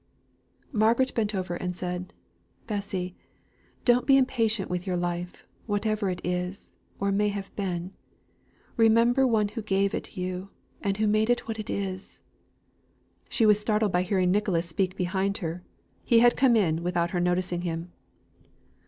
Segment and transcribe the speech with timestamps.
[0.71, 2.11] Margaret bent over and said,
[2.65, 3.15] "Bessy
[3.85, 7.93] don't be impatient with your life, whatever it is or may have been.
[8.77, 10.49] Remember who gave it you,
[10.81, 12.19] and made it what it is!"
[13.29, 15.61] She was startled by hearing Nicholas speak behind her;
[16.03, 17.91] he had come in without her noticing him.